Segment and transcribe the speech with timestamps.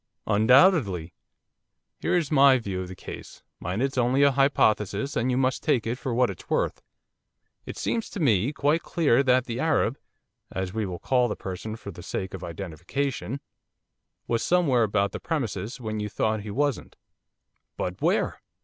[0.25, 1.13] 'Undoubtedly.
[1.99, 5.37] Here is my view of the case, mind it is only a hypothesis and you
[5.37, 6.81] must take it for what it is worth.
[7.67, 9.99] It seems to me quite clear that the Arab,
[10.51, 13.41] as we will call the person for the sake of identification,
[14.27, 16.95] was somewhere about the premises when you thought he wasn't.'
[17.77, 18.41] 'But where?